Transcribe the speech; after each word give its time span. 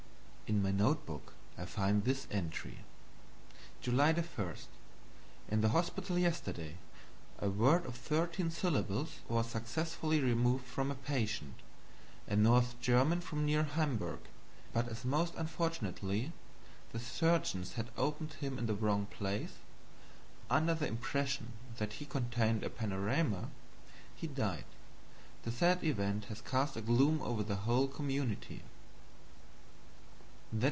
In 0.51 0.61
my 0.61 0.71
note 0.71 1.05
book 1.05 1.31
I 1.57 1.63
find 1.63 2.03
this 2.03 2.27
entry: 2.29 2.79
July 3.79 4.11
1. 4.11 4.53
In 5.47 5.61
the 5.61 5.69
hospital 5.69 6.17
yesterday, 6.19 6.75
a 7.39 7.49
word 7.49 7.85
of 7.85 7.95
thirteen 7.95 8.51
syllables 8.51 9.19
was 9.29 9.47
successfully 9.47 10.19
removed 10.19 10.65
from 10.65 10.91
a 10.91 10.95
patient 10.95 11.53
a 12.27 12.35
North 12.35 12.77
German 12.81 13.21
from 13.21 13.45
near 13.45 13.63
Hamburg; 13.63 14.19
but 14.73 14.89
as 14.89 15.05
most 15.05 15.33
unfortunately 15.35 16.33
the 16.91 16.99
surgeons 16.99 17.75
had 17.75 17.89
opened 17.95 18.33
him 18.33 18.57
in 18.57 18.65
the 18.65 18.75
wrong 18.75 19.05
place, 19.05 19.53
under 20.49 20.73
the 20.73 20.85
impression 20.87 21.53
that 21.77 21.93
he 21.93 22.05
contained 22.05 22.61
a 22.63 22.69
panorama, 22.69 23.49
he 24.17 24.27
died. 24.27 24.65
The 25.43 25.51
sad 25.53 25.81
event 25.81 26.25
has 26.25 26.41
cast 26.41 26.75
a 26.75 26.81
gloom 26.81 27.21
over 27.21 27.41
the 27.41 27.55
whole 27.63 27.87
community. 27.87 28.63